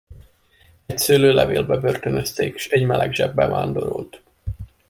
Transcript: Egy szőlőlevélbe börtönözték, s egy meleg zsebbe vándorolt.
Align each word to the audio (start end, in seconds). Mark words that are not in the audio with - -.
Egy 0.85 0.97
szőlőlevélbe 0.97 1.77
börtönözték, 1.77 2.57
s 2.57 2.67
egy 2.67 2.85
meleg 2.85 3.13
zsebbe 3.13 3.47
vándorolt. 3.47 4.21